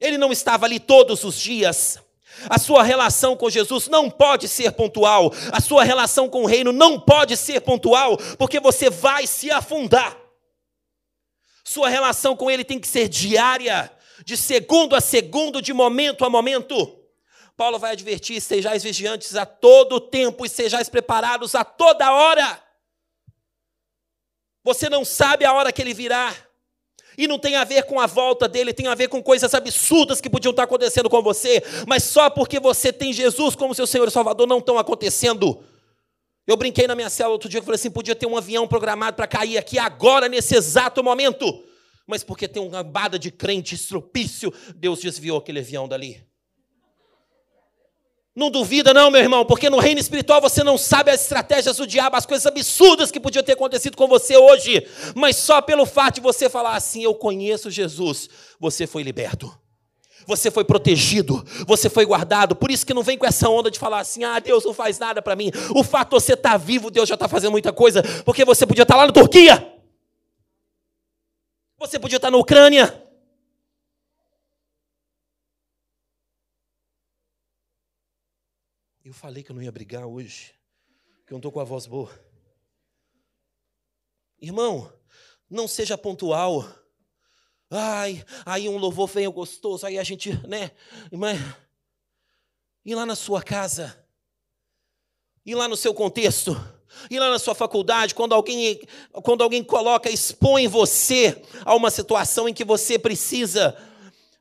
[0.00, 2.00] Ele não estava ali todos os dias.
[2.48, 5.32] A sua relação com Jesus não pode ser pontual.
[5.52, 10.16] A sua relação com o reino não pode ser pontual, porque você vai se afundar.
[11.64, 13.90] Sua relação com ele tem que ser diária,
[14.24, 16.96] de segundo a segundo, de momento a momento.
[17.56, 22.62] Paulo vai advertir: sejais vigiantes a todo tempo e sejais preparados a toda hora.
[24.62, 26.34] Você não sabe a hora que ele virá.
[27.16, 30.20] E não tem a ver com a volta dele, tem a ver com coisas absurdas
[30.20, 34.08] que podiam estar acontecendo com você, mas só porque você tem Jesus como seu Senhor
[34.08, 35.62] e Salvador não estão acontecendo.
[36.46, 39.16] Eu brinquei na minha cela outro dia, eu falei assim: podia ter um avião programado
[39.16, 41.64] para cair aqui agora, nesse exato momento.
[42.06, 46.24] Mas porque tem uma bada de crente estropício, Deus desviou aquele avião dali.
[48.36, 51.86] Não duvida, não, meu irmão, porque no reino espiritual você não sabe as estratégias do
[51.86, 56.16] diabo, as coisas absurdas que podiam ter acontecido com você hoje, mas só pelo fato
[56.16, 58.28] de você falar assim: Eu conheço Jesus,
[58.60, 59.50] você foi liberto.
[60.26, 62.54] Você foi protegido, você foi guardado.
[62.54, 64.98] Por isso que não vem com essa onda de falar assim: ah, Deus não faz
[64.98, 65.50] nada para mim.
[65.74, 68.66] O fato de você estar tá vivo, Deus já está fazendo muita coisa, porque você
[68.66, 69.66] podia estar tá lá na Turquia,
[71.78, 73.05] você podia estar tá na Ucrânia,
[79.06, 80.52] Eu falei que eu não ia brigar hoje,
[81.24, 82.10] que eu não estou com a voz boa.
[84.40, 84.92] Irmão,
[85.48, 86.68] não seja pontual.
[87.70, 90.72] Ai, aí um louvor vem gostoso, aí a gente, né?
[91.12, 91.38] Mas,
[92.84, 93.96] e lá na sua casa?
[95.44, 96.56] E lá no seu contexto?
[97.08, 98.80] E lá na sua faculdade, quando alguém,
[99.22, 103.80] quando alguém coloca, expõe você a uma situação em que você precisa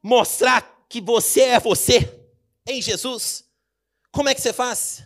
[0.02, 2.28] mostrar que você é você
[2.68, 3.46] em Jesus?
[4.16, 5.04] Como é que você faz?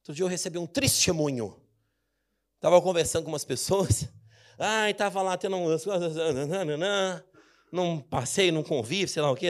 [0.00, 1.58] Outro dia eu recebi um testemunho.
[2.56, 4.06] Estava conversando com umas pessoas.
[4.60, 5.74] Ai, estava lá tendo um.
[7.72, 9.46] Num passeio, num convívio, sei lá o quê.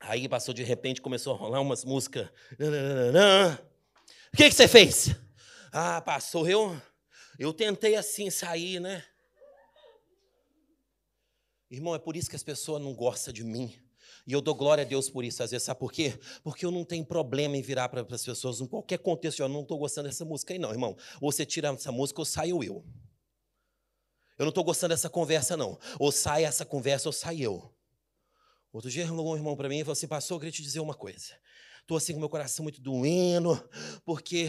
[0.00, 2.30] Aí passou de repente, começou a rolar umas músicas.
[4.32, 5.14] O que, que você fez?
[5.70, 6.80] Ah, passou, eu,
[7.38, 9.04] eu tentei assim sair, né?
[11.70, 13.72] Irmão, é por isso que as pessoas não gostam de mim.
[14.26, 16.18] E eu dou glória a Deus por isso, às vezes, sabe por quê?
[16.42, 19.62] Porque eu não tenho problema em virar para as pessoas, em qualquer contexto, eu não
[19.62, 20.96] estou gostando dessa música aí, não, irmão.
[21.20, 22.84] Ou você tira essa música ou saio eu.
[24.38, 25.78] Eu não estou gostando dessa conversa, não.
[25.98, 27.72] Ou sai essa conversa ou sai eu.
[28.72, 30.94] Outro dia, um irmão para mim e falou assim: Pastor, eu queria te dizer uma
[30.94, 31.34] coisa.
[31.90, 33.60] Estou assim com meu coração muito doendo,
[34.04, 34.48] porque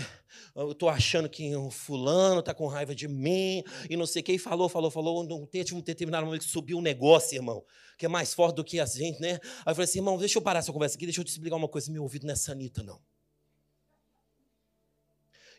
[0.56, 4.38] eu estou achando que um fulano está com raiva de mim e não sei quem
[4.38, 5.23] falou, falou, falou.
[5.23, 7.65] Não teve um determinado momento que subiu um negócio, irmão,
[7.97, 9.39] que é mais forte do que a gente, né?
[9.65, 11.56] Aí eu falei assim, irmão, deixa eu parar essa conversa aqui, deixa eu te explicar
[11.56, 11.91] uma coisa.
[11.91, 13.01] Meu ouvido não é sanita, não.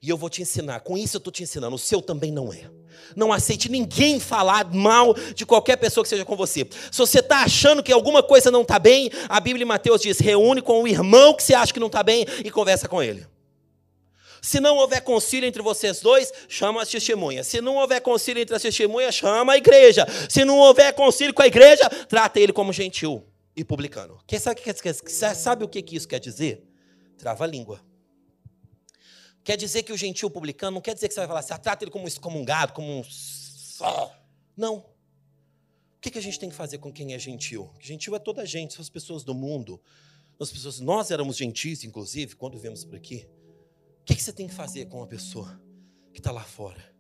[0.03, 0.81] E eu vou te ensinar.
[0.81, 1.77] Com isso eu estou te ensinando.
[1.77, 2.69] O seu também não é.
[3.15, 6.67] Não aceite ninguém falar mal de qualquer pessoa que seja com você.
[6.91, 10.19] Se você está achando que alguma coisa não está bem, a Bíblia em Mateus diz:
[10.19, 13.25] reúne com o irmão que você acha que não está bem e conversa com ele.
[14.43, 17.47] Se não houver concílio entre vocês dois, chama as testemunhas.
[17.47, 20.05] Se não houver concílio entre as testemunhas, chama a igreja.
[20.29, 23.25] Se não houver concílio com a igreja, trata ele como gentil
[23.57, 24.19] e publicano.
[25.07, 26.65] Sabe, sabe o que isso quer dizer?
[27.17, 27.92] Trava a língua.
[29.45, 31.59] Quer dizer que o gentil publicano não quer dizer que você vai falar assim, ah,
[31.59, 33.03] trata ele como um excomungado, como um.
[34.57, 34.77] Não.
[34.77, 37.71] O que, que a gente tem que fazer com quem é gentil?
[37.81, 39.81] Gentil é toda a gente, são as pessoas do mundo.
[40.41, 43.29] As pessoas, nós éramos gentis, inclusive, quando vivemos por aqui.
[44.01, 45.61] O que, que você tem que fazer com uma pessoa
[46.13, 46.93] que está lá fora?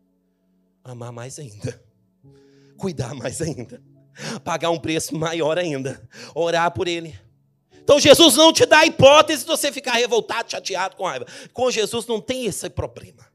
[0.85, 1.83] Amar mais ainda.
[2.76, 3.83] Cuidar mais ainda.
[4.44, 6.09] Pagar um preço maior ainda.
[6.35, 7.18] Orar por ele
[7.82, 11.26] então Jesus não te dá a hipótese de você ficar revoltado, chateado, com raiva.
[11.52, 13.32] Com Jesus não tem esse problema.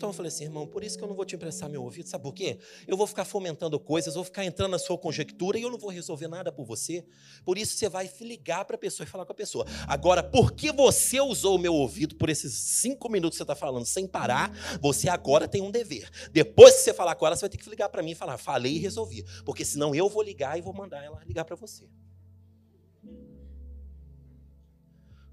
[0.00, 2.08] Então eu falei assim, irmão, por isso que eu não vou te emprestar meu ouvido,
[2.08, 2.58] sabe por quê?
[2.88, 5.90] Eu vou ficar fomentando coisas, vou ficar entrando na sua conjectura e eu não vou
[5.90, 7.04] resolver nada por você.
[7.44, 9.66] Por isso você vai ligar para a pessoa e falar com a pessoa.
[9.86, 13.84] Agora, porque você usou o meu ouvido por esses cinco minutos que você está falando
[13.84, 16.08] sem parar, você agora tem um dever.
[16.32, 18.38] Depois que você falar com ela, você vai ter que ligar para mim e falar,
[18.38, 19.22] falei e resolvi.
[19.44, 21.86] Porque senão eu vou ligar e vou mandar ela ligar para você.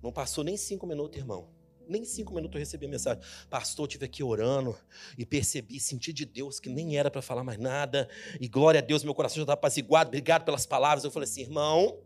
[0.07, 1.49] Não passou nem cinco minutos, irmão.
[1.85, 3.21] Nem cinco minutos eu recebi a mensagem.
[3.49, 4.73] Pastor, eu estive aqui orando
[5.17, 8.07] e percebi, senti de Deus que nem era para falar mais nada.
[8.39, 10.07] E glória a Deus, meu coração já estava apaziguado.
[10.07, 11.03] Obrigado pelas palavras.
[11.03, 12.01] Eu falei assim, irmão,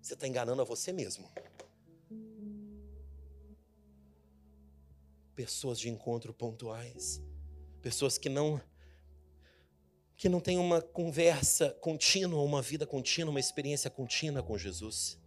[0.00, 1.30] você está enganando a você mesmo.
[5.36, 7.22] Pessoas de encontro pontuais.
[7.80, 8.60] Pessoas que não
[10.16, 15.21] que não têm uma conversa contínua, uma vida contínua, uma experiência contínua com Jesus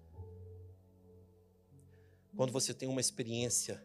[2.35, 3.83] quando você tem uma experiência.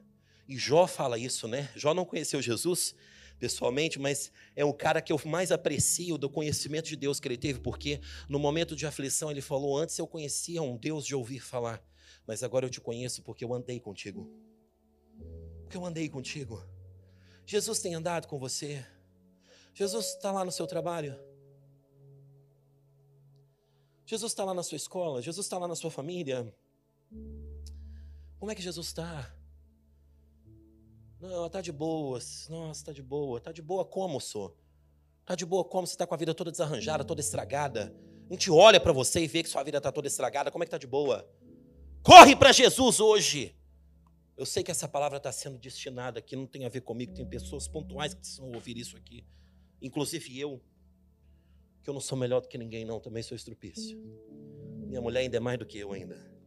[0.48, 1.70] E Jó fala isso, né?
[1.76, 2.94] Jó não conheceu Jesus
[3.38, 7.38] pessoalmente, mas é o cara que eu mais aprecio do conhecimento de Deus que ele
[7.38, 11.40] teve, porque no momento de aflição ele falou: Antes eu conhecia um Deus de ouvir
[11.40, 11.82] falar,
[12.26, 14.30] mas agora eu te conheço porque eu andei contigo.
[15.62, 16.62] Porque eu andei contigo.
[17.46, 18.84] Jesus tem andado com você.
[19.72, 21.18] Jesus está lá no seu trabalho.
[24.04, 25.22] Jesus está lá na sua escola.
[25.22, 26.52] Jesus está lá na sua família.
[28.40, 29.31] Como é que Jesus está?
[31.20, 32.48] Não, está de boas.
[32.48, 33.37] Nossa, está de boa.
[33.37, 34.57] Está de boa como, sou?
[35.20, 35.87] Está de boa como?
[35.87, 37.94] Você está com a vida toda desarranjada, toda estragada.
[38.31, 40.50] A gente olha para você e vê que sua vida está toda estragada.
[40.50, 41.31] Como é que está de boa?
[42.03, 43.55] Corre para Jesus hoje.
[44.38, 47.26] Eu sei que essa palavra está sendo destinada aqui, não tem a ver comigo, tem
[47.26, 49.22] pessoas pontuais que precisam ouvir isso aqui,
[49.83, 50.64] inclusive eu.
[51.83, 53.98] Que eu não sou melhor do que ninguém, não, também sou estrupício.
[54.87, 56.39] Minha mulher ainda é mais do que eu ainda.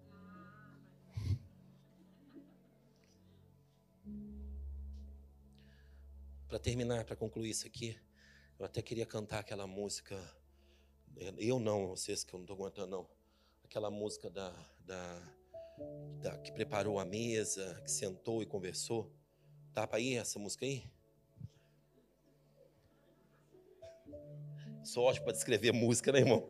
[6.53, 7.99] Para terminar, para concluir isso aqui,
[8.59, 10.15] eu até queria cantar aquela música.
[11.39, 13.09] Eu não, vocês que eu não estou aguentando, não.
[13.63, 14.51] Aquela música da,
[14.85, 15.33] da,
[16.21, 19.11] da, que preparou a mesa, que sentou e conversou.
[19.73, 20.83] Tá para ir essa música aí?
[24.83, 26.47] Sou ótimo para descrever música, né, irmão?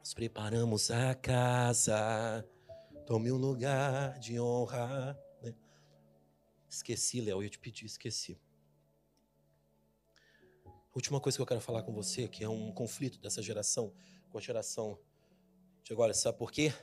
[0.00, 2.44] Nós preparamos a casa,
[3.06, 5.16] tome um lugar de honra.
[6.76, 8.38] Esqueci, Léo, eu te pedi, esqueci.
[10.94, 13.94] Última coisa que eu quero falar com você, que é um conflito dessa geração
[14.28, 15.00] com a geração
[15.82, 16.74] de agora, sabe por quê?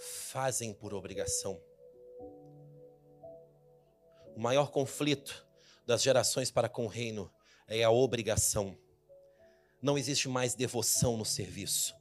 [0.00, 1.62] Fazem por obrigação.
[4.34, 5.46] O maior conflito
[5.86, 7.32] das gerações para com o reino
[7.68, 8.76] é a obrigação.
[9.80, 11.94] Não existe mais devoção no serviço.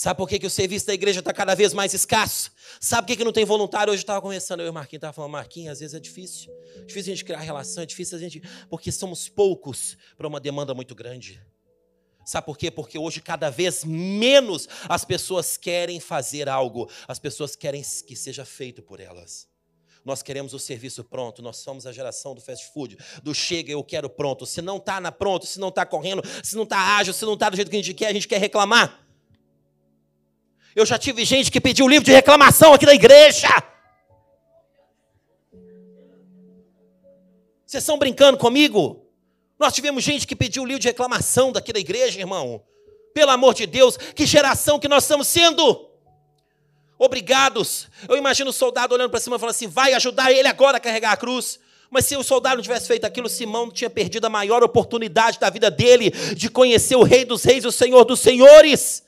[0.00, 2.52] Sabe por que, que o serviço da igreja está cada vez mais escasso?
[2.80, 3.92] Sabe por que, que não tem voluntário?
[3.92, 6.52] Hoje estava conversando, eu e o Marquinhos estava falando, Marquinhos, às vezes é difícil.
[6.86, 8.40] Difícil a gente criar relação, é difícil a gente.
[8.70, 11.44] Porque somos poucos para uma demanda muito grande.
[12.24, 12.70] Sabe por quê?
[12.70, 18.44] Porque hoje, cada vez menos, as pessoas querem fazer algo, as pessoas querem que seja
[18.44, 19.48] feito por elas.
[20.04, 23.82] Nós queremos o serviço pronto, nós somos a geração do fast food, do chega, eu
[23.82, 24.46] quero pronto.
[24.46, 27.34] Se não está na pronto, se não está correndo, se não está ágil, se não
[27.34, 29.07] está do jeito que a gente quer, a gente quer reclamar.
[30.74, 33.48] Eu já tive gente que pediu livro de reclamação aqui na igreja.
[37.66, 39.04] Vocês estão brincando comigo?
[39.58, 42.62] Nós tivemos gente que pediu livro de reclamação daqui da igreja, irmão.
[43.12, 45.88] Pelo amor de Deus, que geração que nós estamos sendo
[46.98, 47.88] obrigados.
[48.08, 50.80] Eu imagino o soldado olhando para cima e falando assim: vai ajudar ele agora a
[50.80, 51.58] carregar a cruz.
[51.90, 55.48] Mas se o soldado não tivesse feito aquilo, Simão tinha perdido a maior oportunidade da
[55.48, 59.02] vida dele de conhecer o Rei dos Reis o Senhor dos Senhores.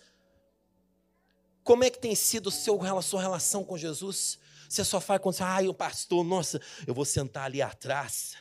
[1.71, 4.41] Como é que tem sido o seu, sua relação com Jesus?
[4.69, 8.35] Você só faz quando você, ai, o pastor, nossa, eu vou sentar ali atrás.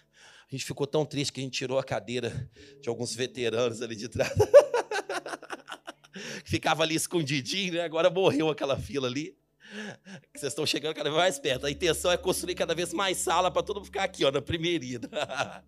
[0.48, 2.50] A gente ficou tão triste que a gente tirou a cadeira
[2.82, 4.34] de alguns veteranos ali de trás.
[6.44, 7.82] Ficava ali escondidinho, né?
[7.82, 9.38] Agora morreu aquela fila ali.
[10.36, 11.68] Vocês estão chegando cada vez mais perto.
[11.68, 14.42] A intenção é construir cada vez mais sala para todo mundo ficar aqui, ó, na
[14.42, 15.08] primeira ida.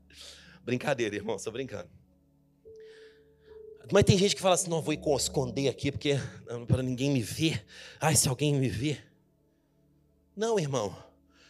[0.65, 2.00] Brincadeira, irmão, só brincando.
[3.91, 6.19] Mas tem gente que fala assim: não, vou esconder aqui porque
[6.67, 7.65] para ninguém me ver.
[7.99, 9.05] Ai, se alguém me ver.
[10.35, 10.95] Não, irmão,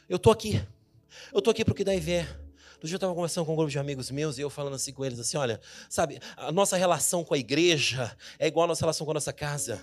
[0.07, 0.61] eu tô aqui.
[1.33, 2.27] Eu tô aqui para o que dá e ver.
[2.73, 4.91] Outro dia eu estava conversando com um grupo de amigos meus e eu falando assim
[4.91, 8.81] com eles, assim, olha, sabe, a nossa relação com a igreja é igual a nossa
[8.81, 9.79] relação com a nossa casa.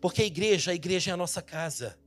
[0.00, 1.98] Porque a igreja, a igreja é a nossa casa.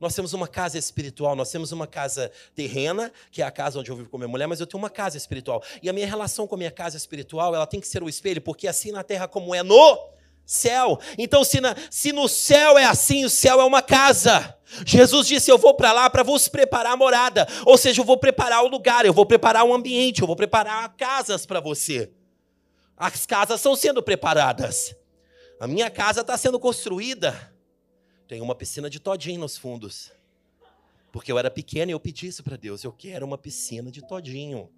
[0.00, 3.90] Nós temos uma casa espiritual, nós temos uma casa terrena, que é a casa onde
[3.90, 5.62] eu vivo com minha mulher, mas eu tenho uma casa espiritual.
[5.82, 8.42] E a minha relação com a minha casa espiritual, ela tem que ser o espelho,
[8.42, 10.98] porque assim na terra como é no céu.
[11.18, 14.56] Então, se, na, se no céu é assim, o céu é uma casa.
[14.84, 17.46] Jesus disse: Eu vou para lá para vos preparar a morada.
[17.64, 20.94] Ou seja, eu vou preparar o lugar, eu vou preparar o ambiente, eu vou preparar
[20.96, 22.10] casas para você.
[22.96, 24.94] As casas estão sendo preparadas.
[25.58, 27.55] A minha casa está sendo construída.
[28.26, 30.12] Tem uma piscina de todinho nos fundos.
[31.12, 32.82] Porque eu era pequeno e eu pedi isso para Deus.
[32.82, 34.70] Eu quero uma piscina de todinho.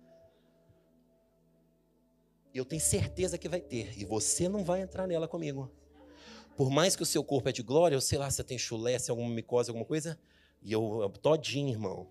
[2.54, 3.98] Eu tenho certeza que vai ter.
[3.98, 5.70] E você não vai entrar nela comigo.
[6.56, 8.98] Por mais que o seu corpo é de glória, eu sei lá se tem chulé,
[8.98, 10.18] se é alguma micose, alguma coisa.
[10.62, 12.08] E eu, todinho, irmão.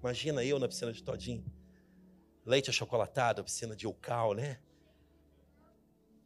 [0.00, 1.44] Imagina eu na piscina de todinho.
[2.44, 4.58] Leite achocolatado, piscina de Ucal, né?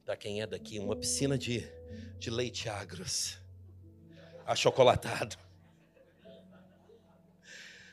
[0.05, 1.65] Para quem é daqui, uma piscina de,
[2.19, 3.39] de leite agros.
[4.47, 5.37] Achocolatado.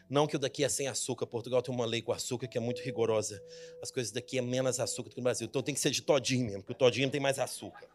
[0.10, 1.26] Não que o daqui é sem açúcar.
[1.26, 3.42] Portugal tem uma lei com açúcar que é muito rigorosa.
[3.82, 5.48] As coisas daqui é menos açúcar do que no Brasil.
[5.48, 7.88] Então tem que ser de todinho mesmo, porque o todinho tem mais açúcar.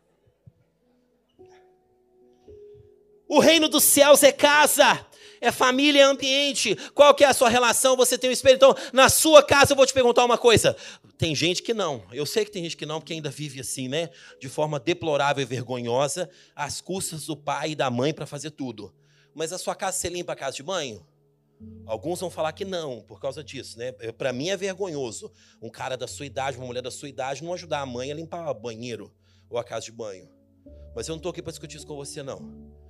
[3.29, 5.07] O reino dos céus é casa,
[5.41, 6.75] é família, é ambiente.
[6.95, 7.97] Qual que é a sua relação?
[7.97, 8.57] Você tem o Espírito.
[8.57, 10.75] Então, na sua casa, eu vou te perguntar uma coisa.
[11.19, 12.03] Tem gente que não.
[12.11, 14.09] Eu sei que tem gente que não, porque ainda vive assim, né?
[14.41, 18.95] De forma deplorável e vergonhosa, às custas do pai e da mãe para fazer tudo.
[19.35, 21.07] Mas a sua casa, você limpa a casa de banho?
[21.87, 23.93] Alguns vão falar que não, por causa disso, né?
[23.93, 27.53] Para mim é vergonhoso um cara da sua idade, uma mulher da sua idade, não
[27.53, 29.12] ajudar a mãe a limpar o banheiro
[29.51, 30.31] ou a casa de banho.
[30.95, 32.88] Mas eu não estou aqui para discutir isso com você, não.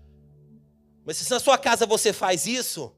[1.09, 2.94] Mas se na sua casa você faz isso,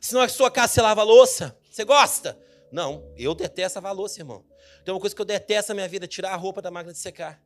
[0.00, 2.36] se na sua casa você lava louça, você gosta?
[2.72, 4.44] Não, eu detesto lavar louça, irmão.
[4.84, 6.98] Tem uma coisa que eu detesto na minha vida, tirar a roupa da máquina de
[6.98, 7.40] secar.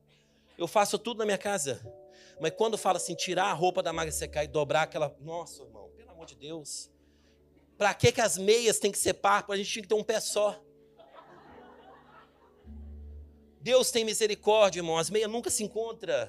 [0.57, 1.87] Eu faço tudo na minha casa.
[2.41, 5.15] Mas quando fala assim, tirar a roupa da máquina de secar e dobrar aquela.
[5.21, 6.91] Nossa, irmão, pelo amor de Deus.
[7.77, 9.45] Para que, que as meias têm que ser par?
[9.47, 10.59] A gente tinha que ter um pé só.
[13.61, 14.97] Deus tem misericórdia, irmão.
[14.97, 16.27] As meias nunca se encontram.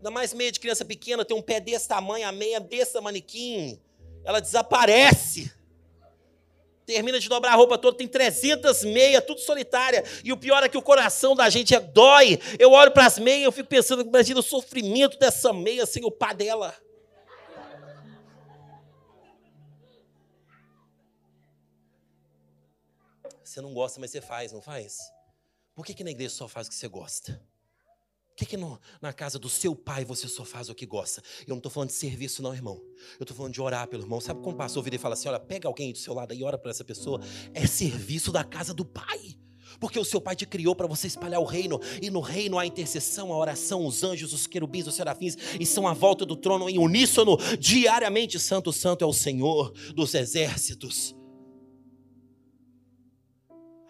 [0.00, 3.78] Ainda mais meia de criança pequena, tem um pé desse tamanho, a meia desse manequim.
[4.24, 5.52] Ela desaparece.
[6.86, 10.02] Termina de dobrar a roupa toda, tem 300 meias, tudo solitária.
[10.24, 12.40] E o pior é que o coração da gente é dói.
[12.58, 16.10] Eu olho para as meias, eu fico pensando, imagina o sofrimento dessa meia sem o
[16.10, 16.74] pá dela.
[23.44, 24.96] Você não gosta, mas você faz, não faz?
[25.74, 27.38] Por que, que na igreja só faz o que você gosta?
[28.36, 31.22] Que, que no, na casa do seu pai você só faz o que gosta?
[31.42, 32.80] Eu não estou falando de serviço, não, irmão.
[33.18, 34.20] Eu estou falando de orar pelo irmão.
[34.20, 36.56] Sabe como o pastor e fala assim: olha, pega alguém do seu lado e ora
[36.56, 37.20] para essa pessoa?
[37.52, 39.36] É serviço da casa do pai.
[39.78, 42.66] Porque o seu pai te criou para você espalhar o reino, e no reino há
[42.66, 46.68] intercessão, a oração, os anjos, os querubins, os serafins, e são à volta do trono
[46.68, 48.38] em uníssono, diariamente.
[48.40, 51.14] Santo, Santo é o Senhor dos exércitos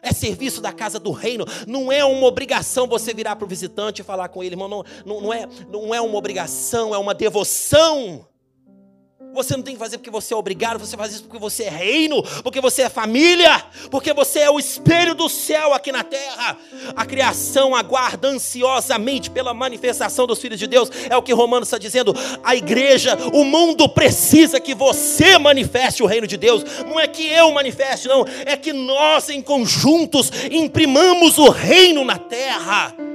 [0.03, 4.01] é serviço da casa do reino, não é uma obrigação você virar para o visitante
[4.01, 7.15] e falar com ele, irmão, não, não, não, é, não é uma obrigação, é uma
[7.15, 8.27] devoção.
[9.33, 11.71] Você não tem que fazer porque você é obrigado, você faz isso porque você é
[11.71, 16.57] reino, porque você é família, porque você é o espelho do céu aqui na terra.
[16.97, 21.79] A criação aguarda ansiosamente pela manifestação dos filhos de Deus, é o que Romanos está
[21.79, 22.15] dizendo.
[22.43, 27.27] A igreja, o mundo precisa que você manifeste o reino de Deus, não é que
[27.27, 33.10] eu manifeste, não, é que nós em conjuntos imprimamos o reino na terra.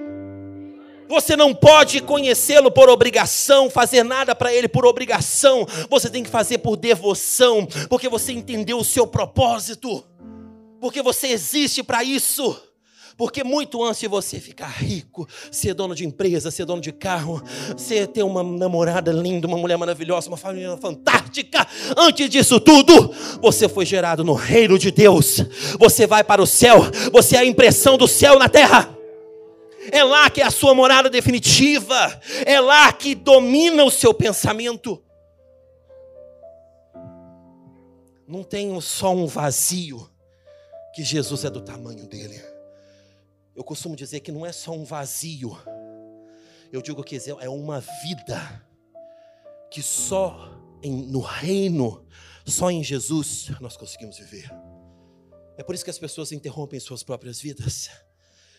[1.07, 5.65] Você não pode conhecê-lo por obrigação, fazer nada para ele por obrigação.
[5.89, 10.03] Você tem que fazer por devoção, porque você entendeu o seu propósito,
[10.79, 12.59] porque você existe para isso.
[13.17, 17.41] Porque muito antes de você ficar rico, ser dono de empresa, ser dono de carro,
[17.77, 23.69] ser ter uma namorada linda, uma mulher maravilhosa, uma família fantástica, antes disso tudo, você
[23.69, 25.41] foi gerado no reino de Deus.
[25.79, 28.95] Você vai para o céu, você é a impressão do céu na terra.
[29.91, 32.19] É lá que é a sua morada definitiva.
[32.45, 35.03] É lá que domina o seu pensamento.
[38.27, 40.09] Não tem só um vazio,
[40.93, 42.41] que Jesus é do tamanho dele.
[43.55, 45.57] Eu costumo dizer que não é só um vazio.
[46.71, 48.65] Eu digo que é uma vida
[49.69, 52.05] que só em, no reino,
[52.45, 54.49] só em Jesus nós conseguimos viver.
[55.57, 57.89] É por isso que as pessoas interrompem suas próprias vidas.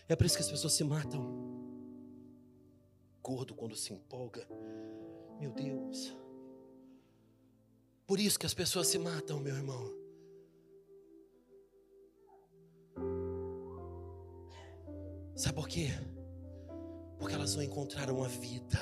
[0.09, 1.21] É por isso que as pessoas se matam.
[3.21, 4.47] Gordo quando se empolga.
[5.39, 6.15] Meu Deus.
[8.05, 9.93] Por isso que as pessoas se matam, meu irmão.
[15.35, 15.89] Sabe por quê?
[17.19, 18.79] Porque elas não encontraram a vida.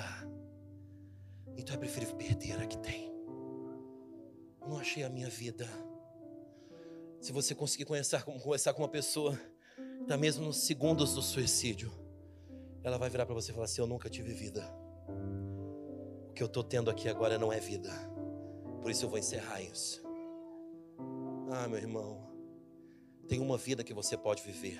[1.57, 3.11] Então é preferível perder a que tem.
[4.61, 5.67] Não achei a minha vida.
[7.19, 9.37] Se você conseguir conversar com uma pessoa
[10.05, 11.91] até mesmo nos segundos do suicídio,
[12.83, 14.63] ela vai virar para você e falar assim: Eu nunca tive vida.
[16.29, 17.89] O que eu estou tendo aqui agora não é vida.
[18.83, 20.03] Por isso eu vou encerrar isso.
[21.51, 22.21] Ah, meu irmão,
[23.27, 24.79] tem uma vida que você pode viver,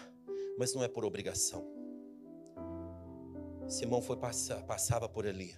[0.60, 1.66] mas não é por obrigação.
[3.68, 5.56] Simão foi passar, passava por ali.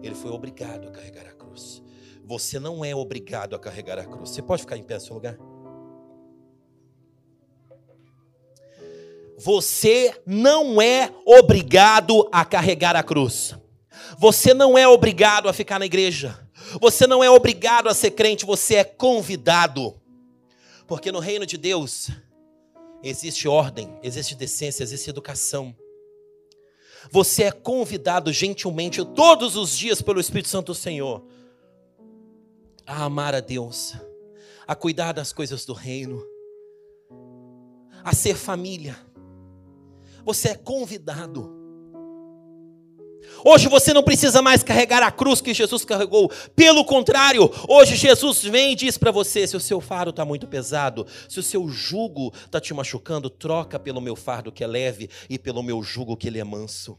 [0.00, 1.82] Ele foi obrigado a carregar a cruz.
[2.24, 4.30] Você não é obrigado a carregar a cruz.
[4.30, 5.36] Você pode ficar em pé no seu lugar?
[9.38, 13.54] Você não é obrigado a carregar a cruz.
[14.18, 16.36] Você não é obrigado a ficar na igreja.
[16.80, 19.94] Você não é obrigado a ser crente, você é convidado.
[20.88, 22.10] Porque no reino de Deus
[23.00, 25.74] existe ordem, existe decência, existe educação.
[27.08, 31.24] Você é convidado gentilmente todos os dias pelo Espírito Santo do Senhor
[32.84, 33.94] a amar a Deus,
[34.66, 36.26] a cuidar das coisas do reino,
[38.02, 38.98] a ser família
[40.24, 41.58] você é convidado.
[43.44, 46.30] Hoje você não precisa mais carregar a cruz que Jesus carregou.
[46.56, 50.46] Pelo contrário, hoje Jesus vem e diz para você: se o seu fardo está muito
[50.46, 55.08] pesado, se o seu jugo está te machucando, troca pelo meu fardo que é leve
[55.28, 56.98] e pelo meu jugo que ele é manso.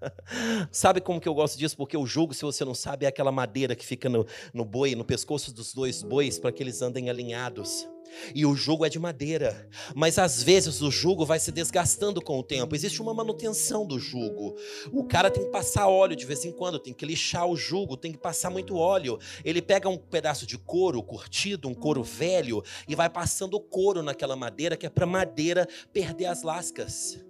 [0.70, 1.76] sabe como que eu gosto disso?
[1.76, 4.94] Porque o jugo, se você não sabe, é aquela madeira que fica no, no boi,
[4.94, 7.86] no pescoço dos dois bois, para que eles andem alinhados.
[8.34, 12.38] E o jugo é de madeira, mas às vezes o jugo vai se desgastando com
[12.38, 12.74] o tempo.
[12.74, 14.56] Existe uma manutenção do jugo.
[14.92, 17.96] O cara tem que passar óleo de vez em quando, tem que lixar o jugo,
[17.96, 19.18] tem que passar muito óleo.
[19.44, 24.36] Ele pega um pedaço de couro curtido, um couro velho, e vai passando couro naquela
[24.36, 27.29] madeira que é para madeira perder as lascas.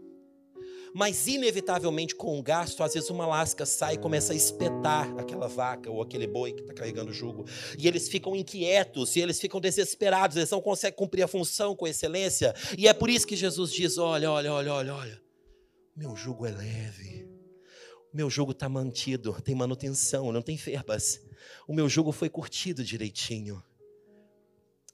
[0.94, 5.46] Mas, inevitavelmente, com o gasto, às vezes uma lasca sai e começa a espetar aquela
[5.46, 7.44] vaca ou aquele boi que está carregando o jugo.
[7.78, 11.86] E eles ficam inquietos, e eles ficam desesperados, eles não conseguem cumprir a função com
[11.86, 12.54] excelência.
[12.76, 15.22] E é por isso que Jesus diz: olha, olha, olha, olha, olha.
[15.96, 17.28] Meu jugo é leve.
[18.12, 21.20] O meu jugo está mantido, tem manutenção, não tem verbas.
[21.68, 23.62] O meu jugo foi curtido direitinho.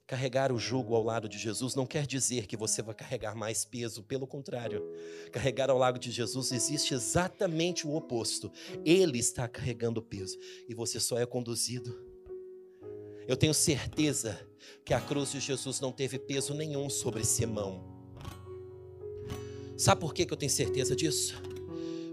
[0.07, 3.65] Carregar o jugo ao lado de Jesus não quer dizer que você vai carregar mais
[3.65, 4.85] peso, pelo contrário.
[5.33, 8.53] Carregar ao lado de Jesus existe exatamente o oposto.
[8.85, 10.39] Ele está carregando peso
[10.69, 12.01] e você só é conduzido.
[13.27, 14.41] Eu tenho certeza
[14.85, 17.85] que a cruz de Jesus não teve peso nenhum sobre Simão.
[19.77, 21.35] Sabe por que eu tenho certeza disso?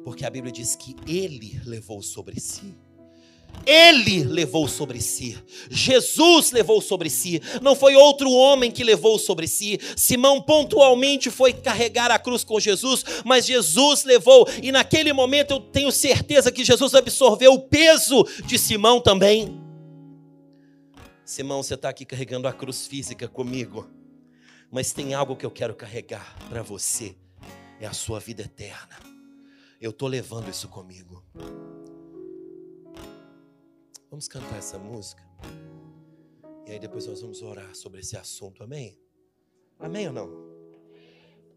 [0.03, 2.75] Porque a Bíblia diz que ele levou sobre si.
[3.65, 5.37] Ele levou sobre si,
[5.69, 9.79] Jesus levou sobre si, não foi outro homem que levou sobre si.
[9.95, 15.59] Simão pontualmente foi carregar a cruz com Jesus, mas Jesus levou, e naquele momento eu
[15.61, 19.61] tenho certeza que Jesus absorveu o peso de Simão também.
[21.23, 23.89] Simão, você está aqui carregando a cruz física comigo,
[24.69, 27.15] mas tem algo que eu quero carregar para você:
[27.79, 28.99] é a sua vida eterna.
[29.79, 31.23] Eu estou levando isso comigo.
[34.13, 35.23] Vamos cantar essa música?
[36.67, 38.95] E aí depois nós vamos orar sobre esse assunto, amém?
[39.79, 40.29] Amém ou não?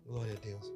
[0.07, 0.73] Glória a Deus.